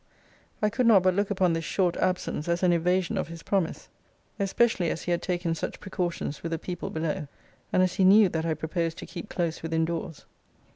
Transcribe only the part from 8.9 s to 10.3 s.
to keep close within doors.